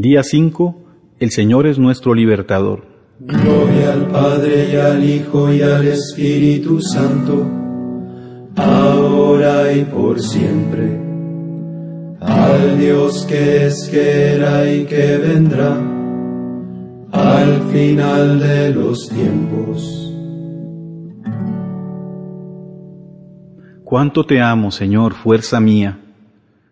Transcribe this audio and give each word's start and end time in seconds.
Día 0.00 0.22
5. 0.22 0.76
El 1.18 1.32
Señor 1.32 1.66
es 1.66 1.76
nuestro 1.76 2.14
libertador. 2.14 2.84
Gloria 3.18 3.94
al 3.94 4.06
Padre 4.06 4.70
y 4.72 4.76
al 4.76 5.02
Hijo 5.02 5.52
y 5.52 5.60
al 5.60 5.88
Espíritu 5.88 6.80
Santo, 6.80 7.44
ahora 8.54 9.72
y 9.72 9.84
por 9.86 10.20
siempre. 10.20 11.00
Al 12.20 12.78
Dios 12.78 13.26
que 13.28 13.66
es, 13.66 13.88
que 13.90 14.36
era 14.36 14.72
y 14.72 14.84
que 14.84 15.18
vendrá, 15.18 15.76
al 17.10 17.62
final 17.72 18.38
de 18.38 18.70
los 18.70 19.08
tiempos. 19.08 20.14
Cuánto 23.82 24.24
te 24.24 24.40
amo, 24.40 24.70
Señor, 24.70 25.14
fuerza 25.14 25.58
mía. 25.58 25.98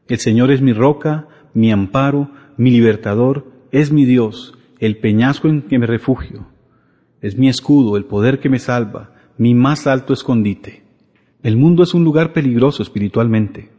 El 0.06 0.20
Señor 0.20 0.52
es 0.52 0.62
mi 0.62 0.72
roca, 0.72 1.26
mi 1.54 1.72
amparo, 1.72 2.30
mi 2.56 2.70
libertador, 2.70 3.46
es 3.70 3.92
mi 3.92 4.04
Dios, 4.04 4.56
el 4.78 4.98
peñasco 4.98 5.48
en 5.48 5.62
que 5.62 5.78
me 5.78 5.86
refugio. 5.86 6.46
Es 7.20 7.36
mi 7.36 7.48
escudo, 7.48 7.96
el 7.96 8.04
poder 8.04 8.40
que 8.40 8.48
me 8.48 8.58
salva, 8.58 9.14
mi 9.38 9.54
más 9.54 9.86
alto 9.86 10.12
escondite. 10.12 10.84
El 11.42 11.56
mundo 11.56 11.82
es 11.82 11.94
un 11.94 12.04
lugar 12.04 12.32
peligroso 12.32 12.82
espiritualmente. 12.82 13.70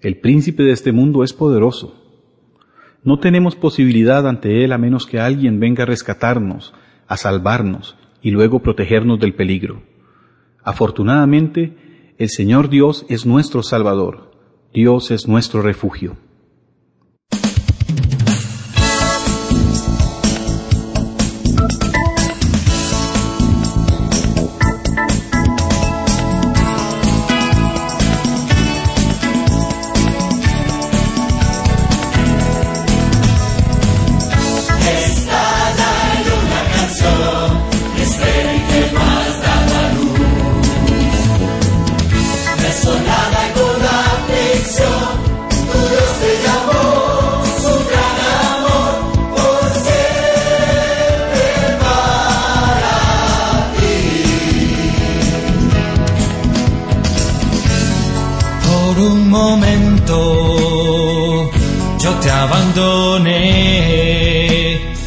El 0.00 0.18
príncipe 0.18 0.62
de 0.62 0.72
este 0.72 0.92
mundo 0.92 1.24
es 1.24 1.32
poderoso. 1.32 1.94
No 3.04 3.18
tenemos 3.18 3.56
posibilidad 3.56 4.26
ante 4.26 4.64
él 4.64 4.72
a 4.72 4.78
menos 4.78 5.06
que 5.06 5.20
alguien 5.20 5.60
venga 5.60 5.82
a 5.82 5.86
rescatarnos, 5.86 6.74
a 7.06 7.16
salvarnos 7.16 7.96
y 8.22 8.30
luego 8.30 8.60
protegernos 8.60 9.20
del 9.20 9.34
peligro. 9.34 9.82
Afortunadamente, 10.62 12.14
el 12.18 12.28
Señor 12.28 12.68
Dios 12.68 13.06
es 13.08 13.26
nuestro 13.26 13.62
Salvador. 13.62 14.32
Dios 14.72 15.10
es 15.10 15.28
nuestro 15.28 15.62
refugio. 15.62 16.16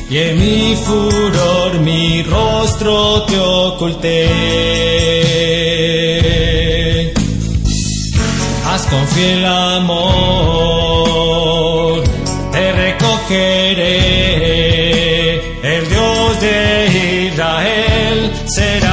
Y 0.09 0.17
en 0.17 0.39
mi 0.39 0.75
furor 0.75 1.79
mi 1.79 2.21
rostro 2.23 3.23
te 3.23 3.39
oculté. 3.39 4.27
Haz 8.65 8.87
con 8.87 9.07
fiel 9.07 9.45
amor, 9.45 10.03
te 12.51 12.71
recogeré. 12.73 14.01
El 15.63 15.87
Dios 15.89 16.41
de 16.41 17.29
Israel 17.31 18.31
será 18.47 18.90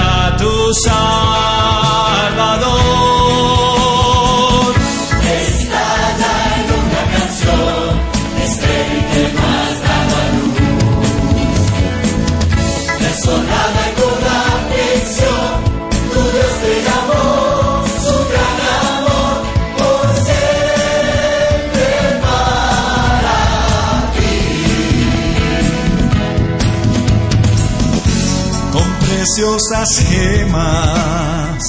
preciosas 29.28 29.90
gemas 30.08 31.60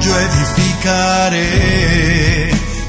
yo 0.00 0.18
edificaré 0.18 1.44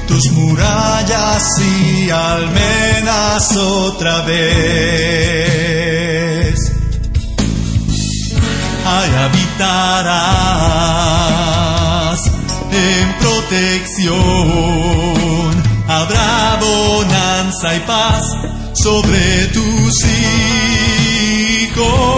tus 0.06 0.32
murallas 0.32 1.44
y 1.60 2.08
almenas 2.10 3.54
otra 3.56 4.22
vez. 4.22 4.48
Ahí 8.86 9.14
habitarás 9.26 10.08
en 12.72 13.12
protección, 13.18 14.16
habrá 15.86 16.58
bonanza 16.60 17.76
y 17.76 17.80
paz 17.80 18.22
sobre 18.72 19.48
tus 19.48 20.04
hijos. 20.04 22.17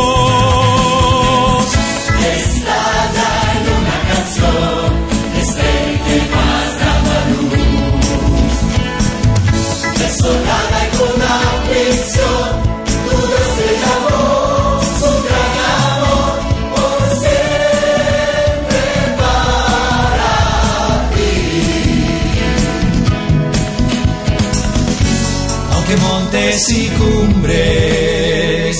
Y 26.50 26.88
cumbres 26.98 28.76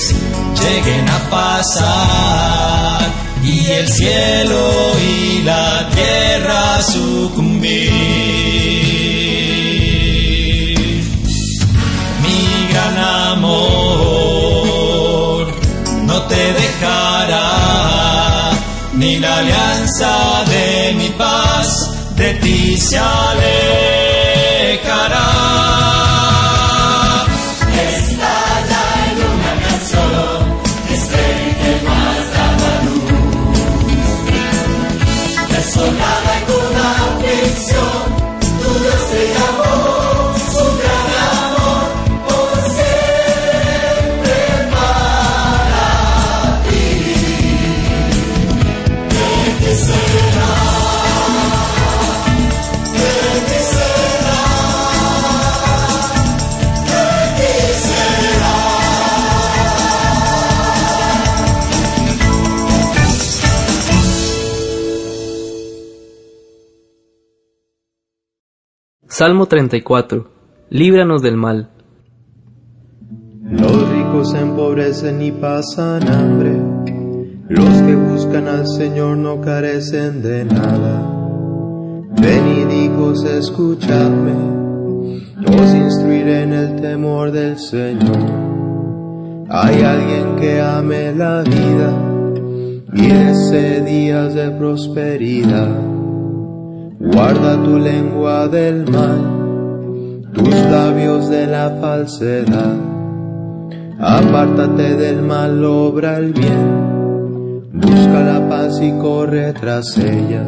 lleguen 0.61 1.07
a 1.07 1.19
pasar 1.29 3.09
y 3.41 3.65
el 3.65 3.87
cielo 3.87 4.91
y 4.99 5.41
la 5.43 5.89
tierra 5.95 6.81
sucumbir. 6.81 7.93
Mi 12.21 12.67
gran 12.73 12.97
amor 13.37 13.87
no 16.03 16.23
te 16.23 16.53
dejará, 16.53 18.51
ni 18.95 19.17
la 19.17 19.37
alianza 19.37 20.43
de 20.45 20.93
mi 20.97 21.07
paz 21.11 21.69
de 22.17 22.33
ti 22.33 22.75
se 22.75 22.97
alejará. 22.97 24.00
Salmo 69.21 69.45
34. 69.45 70.31
Líbranos 70.71 71.21
del 71.21 71.37
mal. 71.37 71.69
Los 73.43 73.89
ricos 73.89 74.31
se 74.31 74.39
empobrecen 74.39 75.21
y 75.21 75.31
pasan 75.31 76.07
hambre. 76.07 76.59
Los 77.47 77.69
que 77.83 77.95
buscan 77.95 78.47
al 78.47 78.67
Señor 78.67 79.17
no 79.17 79.39
carecen 79.39 80.23
de 80.23 80.45
nada. 80.45 81.07
Venid 82.19 82.71
hijos, 82.71 83.23
escuchadme. 83.23 84.33
Os 85.45 85.71
instruiré 85.75 86.41
en 86.41 86.53
el 86.53 86.81
temor 86.81 87.31
del 87.31 87.59
Señor. 87.59 88.17
Hay 89.49 89.83
alguien 89.83 90.35
que 90.37 90.59
ame 90.59 91.13
la 91.13 91.43
vida 91.43 91.93
y 92.91 93.07
desee 93.07 93.81
días 93.83 94.33
de 94.33 94.49
prosperidad. 94.49 95.90
Guarda 97.03 97.63
tu 97.63 97.79
lengua 97.79 98.47
del 98.47 98.85
mal, 98.87 100.21
tus 100.33 100.53
labios 100.69 101.29
de 101.29 101.47
la 101.47 101.71
falsedad. 101.81 102.75
Apártate 103.99 104.95
del 104.97 105.23
mal, 105.23 105.65
obra 105.65 106.17
el 106.17 106.31
bien, 106.31 107.71
busca 107.73 108.23
la 108.23 108.47
paz 108.47 108.79
y 108.83 108.91
corre 108.99 109.51
tras 109.53 109.97
ella. 109.97 110.45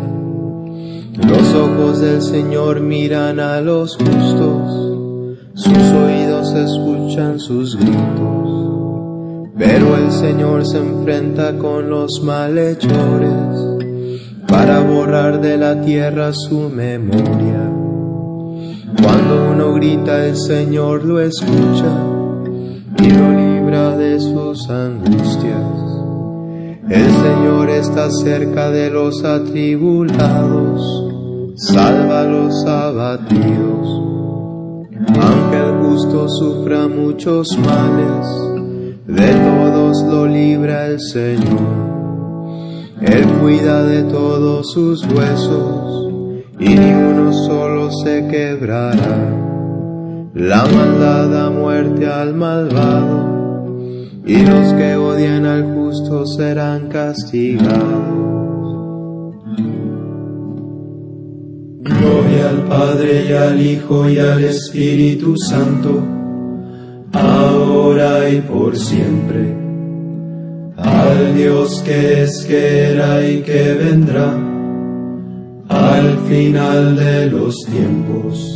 Los 1.28 1.56
ojos 1.56 2.02
del 2.02 2.22
Señor 2.22 2.82
miran 2.82 3.40
a 3.40 3.60
los 3.60 3.98
justos, 3.98 5.50
sus 5.56 5.92
oídos 5.92 6.54
escuchan 6.54 7.40
sus 7.40 7.76
gritos. 7.78 9.50
Pero 9.58 9.98
el 9.98 10.12
Señor 10.12 10.68
se 10.68 10.78
enfrenta 10.78 11.58
con 11.58 11.90
los 11.90 12.22
malhechores 12.22 13.63
para 14.48 14.80
borrar 14.82 15.42
de 15.42 15.58
la 15.58 15.82
tierra 15.82 16.32
su 16.34 16.70
memoria. 16.70 17.72
Cuando 19.02 19.52
uno 19.52 19.74
grita 19.74 20.26
el 20.26 20.38
Señor 20.38 21.04
lo 21.04 21.20
escucha 21.20 21.94
y 23.02 23.10
lo 23.10 23.32
libra 23.32 23.98
de 23.98 24.20
sus 24.20 24.70
angustias. 24.70 25.84
El 26.90 27.10
Señor 27.10 27.70
está 27.70 28.10
cerca 28.12 28.70
de 28.70 28.90
los 28.90 29.24
atribulados, 29.24 30.82
salva 31.56 32.24
los 32.24 32.66
abatidos. 32.66 34.02
Aunque 35.20 35.58
el 35.58 35.74
justo 35.82 36.28
sufra 36.30 36.88
muchos 36.88 37.58
males, 37.58 38.28
de 39.08 39.34
todos 39.34 40.04
lo 40.04 40.28
libra 40.28 40.88
el 40.88 41.00
Señor. 41.00 41.93
Él 43.04 43.28
cuida 43.42 43.84
de 43.84 44.04
todos 44.04 44.72
sus 44.72 45.06
huesos 45.06 46.12
y 46.60 46.70
ni 46.70 46.94
uno 46.94 47.32
solo 47.34 47.92
se 47.92 48.28
quebrará. 48.28 49.40
La 50.34 50.66
maldad 50.66 51.30
da 51.30 51.50
muerte 51.50 52.08
al 52.08 52.34
malvado 52.34 53.68
y 54.26 54.46
los 54.46 54.74
que 54.74 54.96
odian 54.96 55.46
al 55.46 55.76
justo 55.76 56.26
serán 56.26 56.88
castigados. 56.88 58.24
Gloria 61.82 62.50
al 62.50 62.64
Padre 62.68 63.26
y 63.30 63.34
al 63.34 63.62
Hijo 63.62 64.10
y 64.10 64.18
al 64.18 64.44
Espíritu 64.44 65.36
Santo 65.38 66.02
ahora 67.14 68.30
y 68.30 68.42
por 68.42 68.76
siempre, 68.78 69.56
al 71.14 71.36
Dios 71.36 71.84
que 71.86 72.24
es, 72.24 72.46
que 72.46 72.92
era 72.92 73.28
y 73.28 73.42
que 73.42 73.74
vendrá, 73.74 74.34
al 75.70 76.18
final 76.28 76.96
de 76.96 77.28
los 77.28 77.56
tiempos. 77.66 78.50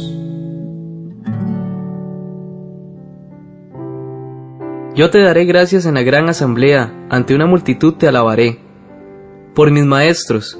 Yo 4.95 5.11
te 5.11 5.21
daré 5.21 5.45
gracias 5.45 5.85
en 5.85 5.93
la 5.93 6.01
gran 6.01 6.27
asamblea, 6.29 6.91
ante 7.09 7.35
una 7.35 7.45
multitud 7.45 7.93
te 7.93 8.07
alabaré. 8.07 8.59
Por 9.53 9.69
mis 9.69 9.85
maestros, 9.85 10.59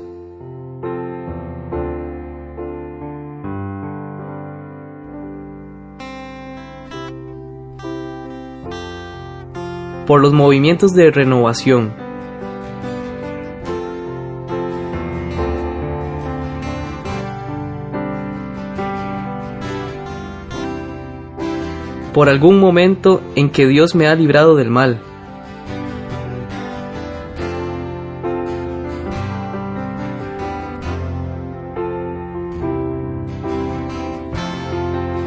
por 10.08 10.22
los 10.22 10.32
movimientos 10.32 10.94
de 10.94 11.12
renovación. 11.12 11.94
Por 22.14 22.30
algún 22.30 22.60
momento 22.60 23.22
en 23.36 23.50
que 23.50 23.68
Dios 23.68 23.94
me 23.96 24.08
ha 24.08 24.16
librado 24.16 24.56
del 24.56 24.70
mal. 24.72 25.02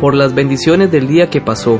Por 0.00 0.14
las 0.14 0.34
bendiciones 0.34 0.90
del 0.90 1.06
día 1.06 1.28
que 1.28 1.42
pasó. 1.42 1.78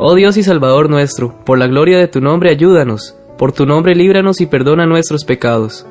Oh 0.00 0.14
Dios 0.14 0.36
y 0.36 0.44
Salvador 0.44 0.88
nuestro, 0.88 1.44
por 1.44 1.58
la 1.58 1.66
gloria 1.66 1.98
de 1.98 2.06
tu 2.06 2.20
nombre 2.20 2.50
ayúdanos, 2.50 3.18
por 3.36 3.50
tu 3.50 3.66
nombre 3.66 3.96
líbranos 3.96 4.40
y 4.40 4.46
perdona 4.46 4.86
nuestros 4.86 5.24
pecados. 5.24 5.88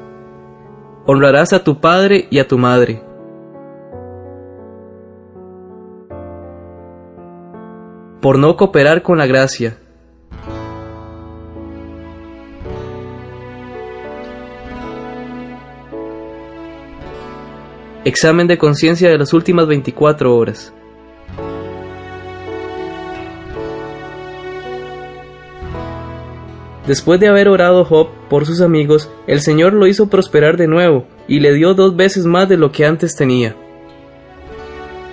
Honrarás 1.05 1.51
a 1.51 1.65
tu 1.65 1.81
Padre 1.81 2.25
y 2.29 2.39
a 2.39 2.47
tu 2.47 2.57
Madre. 2.57 3.03
Por 8.21 8.39
no 8.39 8.55
cooperar 8.55 9.01
con 9.01 9.17
la 9.17 9.27
gracia. 9.27 9.77
Examen 18.05 18.47
de 18.47 18.57
conciencia 18.57 19.09
de 19.09 19.17
las 19.17 19.33
últimas 19.33 19.67
24 19.67 20.33
horas. 20.33 20.73
Después 26.87 27.19
de 27.19 27.27
haber 27.27 27.49
orado 27.49 27.83
Job 27.83 28.07
por 28.29 28.45
sus 28.45 28.61
amigos, 28.61 29.09
el 29.27 29.41
Señor 29.41 29.73
lo 29.73 29.87
hizo 29.87 30.07
prosperar 30.07 30.55
de 30.55 30.67
nuevo 30.67 31.05
y 31.27 31.41
le 31.41 31.53
dio 31.53 31.73
dos 31.73 31.97
veces 31.97 32.25
más 32.25 32.47
de 32.47 32.55
lo 32.55 32.71
que 32.71 32.85
antes 32.85 33.13
tenía. 33.13 33.57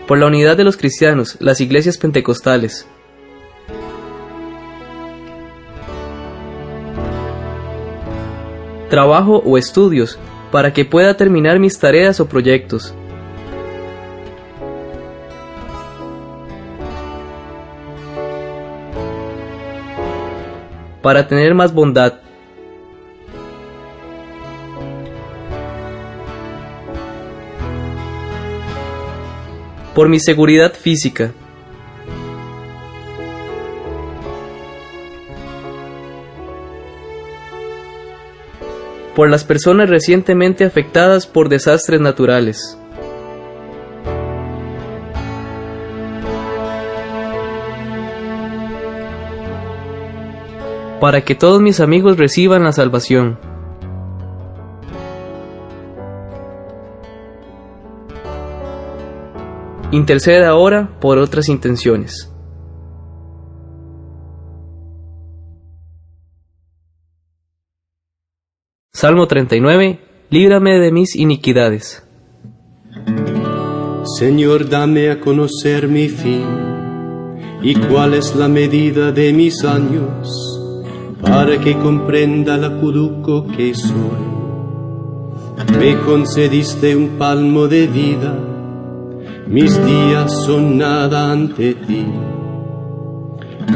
Por 0.07 0.19
la 0.19 0.27
unidad 0.27 0.57
de 0.57 0.63
los 0.63 0.77
cristianos, 0.77 1.37
las 1.41 1.61
iglesias 1.61 1.99
pentecostales. 1.99 2.87
Trabajo 8.89 9.43
o 9.45 9.59
estudios, 9.59 10.17
para 10.53 10.73
que 10.73 10.85
pueda 10.85 11.17
terminar 11.17 11.59
mis 11.59 11.77
tareas 11.81 12.21
o 12.21 12.29
proyectos. 12.29 12.95
Para 21.05 21.29
tener 21.29 21.53
más 21.55 21.75
bondad. 21.75 22.15
Por 29.95 30.09
mi 30.09 30.19
seguridad 30.19 30.73
física. 30.73 31.33
Por 39.15 39.29
las 39.29 39.45
personas 39.45 39.91
recientemente 39.91 40.65
afectadas 40.65 41.27
por 41.27 41.51
desastres 41.51 42.01
naturales. 42.01 42.79
Para 51.05 51.23
que 51.23 51.35
todos 51.35 51.61
mis 51.61 51.81
amigos 51.81 52.17
reciban 52.17 52.65
la 52.65 52.73
salvación. 52.73 53.39
Intercede 59.91 60.47
ahora 60.47 60.99
por 61.03 61.19
otras 61.19 61.51
intenciones. 61.51 62.33
Salmo 68.95 69.27
39. 69.27 70.01
Líbrame 70.31 70.79
de 70.81 70.91
mis 70.91 71.17
iniquidades. 71.17 72.03
Señor, 74.19 74.71
dame 74.71 75.11
a 75.11 75.21
conocer 75.21 75.87
mi 75.87 76.09
fin 76.09 76.47
y 77.61 77.75
cuál 77.75 78.15
es 78.15 78.35
la 78.35 78.49
medida 78.49 79.13
de 79.13 79.35
mis 79.35 79.67
años 79.67 80.64
para 81.25 81.59
que 81.61 81.77
comprenda 81.79 82.57
la 82.57 82.71
cuduco 82.81 83.47
que 83.47 83.75
soy. 83.75 84.35
Me 85.79 85.99
concediste 86.01 86.95
un 86.95 87.19
palmo 87.19 87.67
de 87.69 87.87
vida, 87.87 88.35
mis 89.47 89.85
días 89.85 90.45
son 90.45 90.79
nada 90.79 91.33
ante 91.33 91.75
ti. 91.75 92.07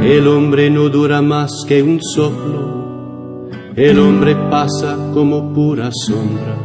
El 0.02 0.28
hombre 0.28 0.70
no 0.70 0.88
dura 0.88 1.22
más 1.22 1.64
que 1.66 1.82
un 1.82 2.00
soplo, 2.02 3.48
el 3.74 3.98
hombre 3.98 4.36
pasa 4.50 4.96
como 5.14 5.52
pura 5.52 5.90
sombra. 5.92 6.56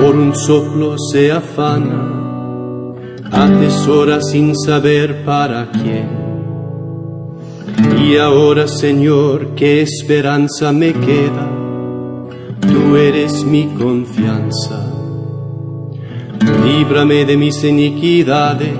por 0.00 0.14
un 0.14 0.34
soplo 0.34 0.96
se 0.98 1.32
afana, 1.32 2.94
atesora 3.30 4.20
sin 4.20 4.54
saber 4.54 5.24
para 5.24 5.70
quién. 5.70 6.25
Y 8.06 8.18
ahora, 8.18 8.68
Señor, 8.68 9.56
qué 9.56 9.82
esperanza 9.82 10.72
me 10.72 10.92
queda, 10.92 11.50
tú 12.60 12.94
eres 12.94 13.44
mi 13.44 13.64
confianza. 13.66 14.92
Líbrame 16.64 17.24
de 17.24 17.36
mis 17.36 17.64
iniquidades, 17.64 18.78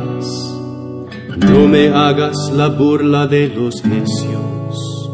no 1.39 1.67
me 1.67 1.89
hagas 1.89 2.53
la 2.55 2.69
burla 2.69 3.27
de 3.27 3.49
los 3.49 3.85
necios. 3.85 5.11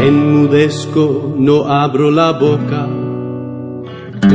Enmudezco, 0.00 1.34
no 1.36 1.66
abro 1.66 2.08
la 2.12 2.30
boca 2.30 2.88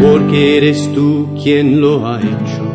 porque 0.01 0.57
eres 0.57 0.91
tú 0.93 1.29
quien 1.41 1.79
lo 1.79 2.05
ha 2.05 2.19
hecho. 2.19 2.67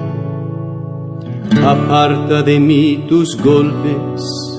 Aparta 1.62 2.42
de 2.42 2.58
mí 2.58 3.04
tus 3.08 3.36
golpes, 3.36 4.51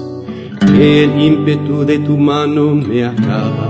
el 0.79 1.21
ímpetu 1.21 1.85
de 1.85 1.99
tu 1.99 2.17
mano 2.17 2.75
me 2.75 3.05
acaba. 3.05 3.69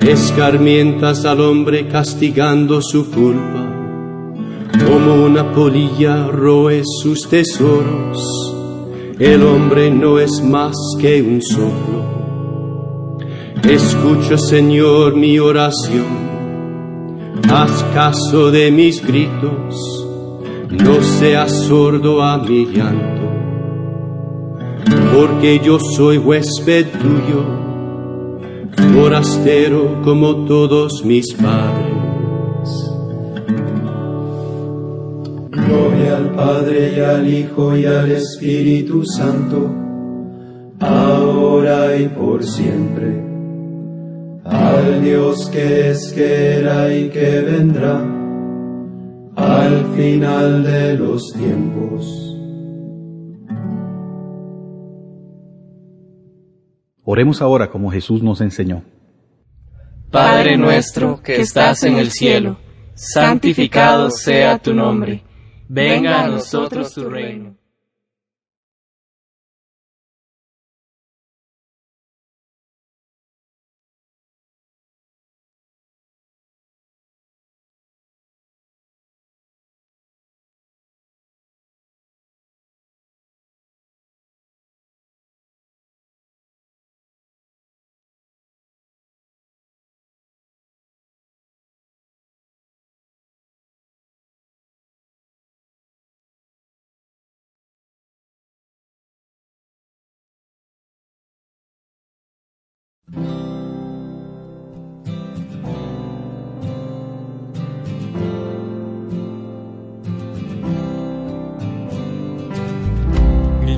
Escarmientas 0.00 1.24
al 1.24 1.40
hombre 1.40 1.88
castigando 1.88 2.80
su 2.82 3.10
culpa, 3.10 3.64
como 4.86 5.24
una 5.24 5.52
polilla 5.52 6.26
roe 6.28 6.82
sus 6.84 7.28
tesoros. 7.28 8.54
El 9.18 9.42
hombre 9.42 9.90
no 9.90 10.18
es 10.18 10.42
más 10.42 10.76
que 11.00 11.22
un 11.22 11.40
soplo. 11.40 12.02
Escucha, 13.62 14.36
Señor, 14.36 15.16
mi 15.16 15.38
oración 15.38 16.32
haz 17.52 17.84
caso 17.92 18.50
de 18.50 18.70
mis 18.70 19.06
gritos, 19.06 20.06
no 20.70 21.02
seas 21.02 21.52
sordo 21.66 22.22
a 22.22 22.38
mi 22.38 22.64
llanto, 22.64 23.28
porque 25.14 25.60
yo 25.60 25.78
soy 25.78 26.18
huésped 26.18 26.86
tuyo, 27.00 27.44
forastero 28.94 30.00
como 30.02 30.44
todos 30.46 31.04
mis 31.04 31.32
padres. 31.34 31.92
Gloria 35.50 36.16
al 36.16 36.30
Padre 36.34 36.94
y 36.96 37.00
al 37.00 37.28
Hijo 37.32 37.76
y 37.76 37.84
al 37.86 38.10
Espíritu 38.10 39.04
Santo, 39.04 39.70
ahora 40.80 41.96
y 41.96 42.08
por 42.08 42.44
siempre 42.44 43.32
al 44.44 45.02
Dios 45.02 45.48
que 45.50 45.90
es, 45.90 46.12
que 46.12 46.58
era 46.58 46.94
y 46.94 47.08
que 47.08 47.40
vendrá, 47.40 48.04
al 49.36 49.84
final 49.96 50.64
de 50.64 50.94
los 50.94 51.32
tiempos. 51.32 52.31
Oremos 57.04 57.42
ahora 57.42 57.70
como 57.70 57.90
Jesús 57.90 58.22
nos 58.22 58.40
enseñó. 58.40 58.84
Padre 60.10 60.56
nuestro 60.56 61.22
que 61.22 61.40
estás 61.40 61.82
en 61.84 61.96
el 61.96 62.10
cielo, 62.10 62.58
santificado 62.94 64.10
sea 64.10 64.58
tu 64.58 64.74
nombre, 64.74 65.24
venga 65.68 66.22
a 66.22 66.28
nosotros 66.28 66.92
tu 66.94 67.08
reino. 67.08 67.56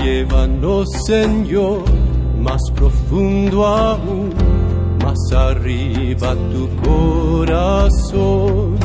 Llévanos, 0.05 0.87
Señor, 1.07 1.83
más 2.39 2.61
profundo 2.75 3.65
aún, 3.65 4.31
más 5.03 5.33
arriba 5.33 6.37
tu 6.53 6.69
corazón. 6.85 8.77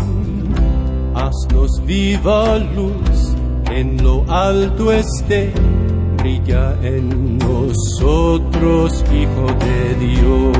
Haznos 1.13 1.83
viva 1.85 2.57
luz, 2.57 3.35
en 3.69 4.01
lo 4.01 4.23
alto 4.31 4.93
esté, 4.93 5.51
brilla 6.19 6.75
en 6.81 7.37
nosotros, 7.37 9.03
Hijo 9.11 9.47
de 9.65 9.95
Dios. 10.05 10.57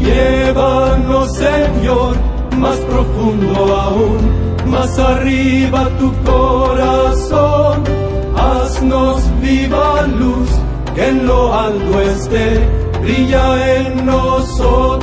Llévanos, 0.00 1.36
Señor, 1.36 2.16
más 2.58 2.76
profundo 2.78 3.76
aún 3.76 4.44
más 4.66 4.98
arriba 4.98 5.88
tu 5.98 6.12
corazón, 6.24 7.84
haznos 8.36 9.22
viva 9.40 10.02
luz, 10.06 10.50
que 10.94 11.08
en 11.08 11.26
lo 11.26 11.52
alto 11.52 12.00
esté, 12.00 12.60
brilla 13.02 13.76
en 13.78 14.06
nosotros, 14.06 14.93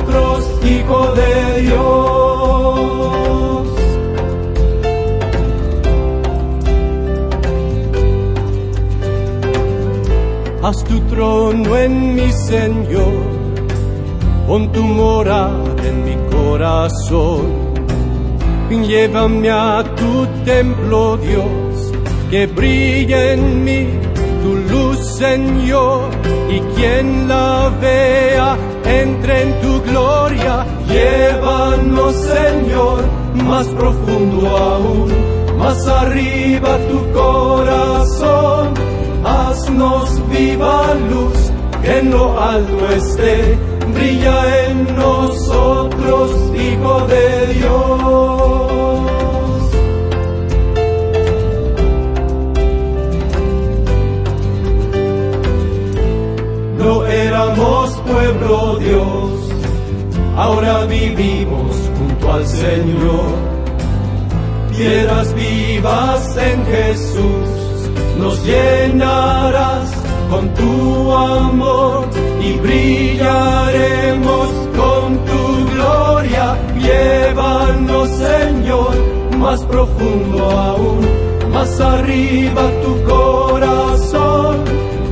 Haz 10.62 10.84
tu 10.84 11.00
trono 11.10 11.76
en 11.76 12.14
mi 12.14 12.30
Señor, 12.32 13.22
pon 14.46 14.70
tu 14.72 14.82
morada 14.82 15.88
en 15.88 16.04
mi 16.04 16.16
corazón 16.30 17.72
llévame 18.80 19.50
a 19.50 19.82
tu 19.96 20.26
templo, 20.44 21.16
Dios, 21.18 21.92
que 22.30 22.46
brille 22.46 23.32
en 23.32 23.64
mí 23.64 23.86
tu 24.42 24.54
luz, 24.72 24.98
Señor, 25.18 26.10
y 26.50 26.60
quien 26.74 27.28
la 27.28 27.70
vea 27.80 28.56
entre 28.84 29.42
en 29.42 29.60
tu 29.60 29.82
gloria. 29.82 30.66
Llévanos, 30.88 32.14
Señor, 32.14 33.04
más 33.34 33.66
profundo 33.68 34.48
aún, 34.56 35.08
más 35.58 35.86
arriba 35.86 36.78
tu 36.90 37.12
corazón. 37.12 38.91
Haznos 39.24 40.28
viva 40.28 40.94
luz, 41.10 41.52
que 41.82 41.98
en 41.98 42.10
lo 42.10 42.40
alto 42.40 42.88
esté, 42.90 43.58
brilla 43.94 44.68
en 44.68 44.96
nosotros, 44.96 46.30
Hijo 46.54 47.06
de 47.06 47.54
Dios. 47.54 48.42
pueblo 58.12 58.76
Dios, 58.76 59.30
ahora 60.36 60.84
vivimos 60.84 61.76
junto 61.98 62.32
al 62.32 62.46
Señor. 62.46 63.52
Piedras 64.70 65.34
vivas 65.34 66.36
en 66.36 66.64
Jesús, 66.66 67.48
nos 68.22 68.44
llenarás 68.44 69.90
con 70.30 70.54
tu 70.54 71.12
amor 71.12 72.08
y 72.40 72.52
brillaremos 72.66 74.48
con 74.78 75.06
tu 75.28 75.42
gloria. 75.72 76.46
Llévanos, 76.78 78.08
Señor, 78.08 78.94
más 79.38 79.60
profundo 79.64 80.50
aún, 80.50 81.00
más 81.52 81.80
arriba 81.80 82.62
tu 82.84 82.92
corazón. 83.12 84.56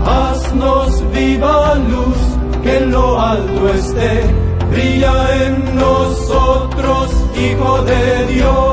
Haznos 0.06 1.02
viva 1.12 1.74
luz 1.74 2.20
que 2.62 2.76
en 2.78 2.92
lo 2.92 3.20
alto 3.20 3.68
esté, 3.74 4.22
brilla 4.70 5.16
en 5.44 5.54
nosotros, 5.76 7.06
Hijo 7.36 7.82
de 7.82 8.34
Dios. 8.34 8.69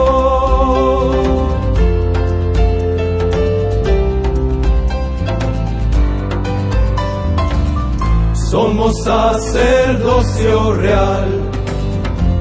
Sacerdocio 9.07 10.73
real, 10.73 11.29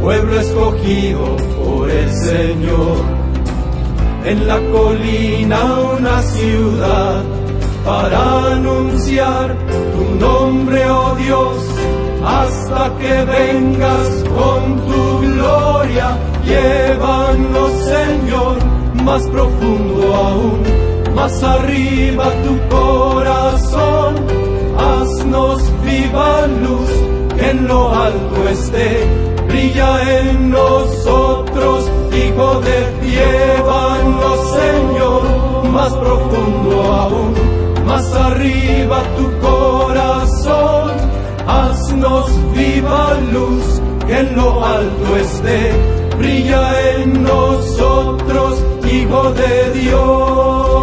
pueblo 0.01 0.41
escogido 0.41 1.37
por 1.63 1.89
el 1.89 2.11
Señor. 2.13 2.97
En 4.25 4.49
la 4.49 4.59
colina 4.73 5.59
una 5.97 6.23
ciudad 6.23 7.23
para 7.85 8.55
anunciar 8.55 9.57
tu 9.95 10.17
nombre, 10.27 10.91
oh 10.91 11.15
Dios, 11.15 11.57
hasta 12.25 12.93
que 12.99 13.15
vengas 13.37 14.09
con 14.37 14.61
tu 14.89 15.21
gloria. 15.21 16.19
Llévanos, 16.45 17.73
Señor, 17.95 18.57
más 19.05 19.23
profundo 19.29 20.17
aún, 20.17 20.63
más 21.15 21.43
arriba 21.45 22.25
tu 22.45 22.77
corazón. 22.77 24.46
Haznos 25.27 25.61
viva 25.83 26.47
luz 26.47 26.89
que 27.37 27.51
en 27.51 27.67
lo 27.67 27.93
alto 27.93 28.49
esté, 28.49 29.05
brilla 29.49 30.21
en 30.21 30.51
nosotros, 30.53 31.91
Hijo 32.13 32.61
de 32.61 33.09
llévanos, 33.11 34.39
Señor, 34.61 35.23
más 35.73 35.93
profundo 35.97 36.93
aún 36.93 37.35
más 37.85 38.13
arriba 38.13 39.03
tu 39.17 39.47
corazón, 39.47 40.93
haznos 41.49 42.27
viva 42.55 43.15
luz 43.33 43.83
que 44.07 44.21
en 44.21 44.37
lo 44.37 44.65
alto 44.65 45.17
esté, 45.17 45.73
brilla 46.19 46.93
en 46.99 47.23
nosotros, 47.25 48.63
Hijo 48.93 49.33
de 49.33 49.71
Dios. 49.81 50.76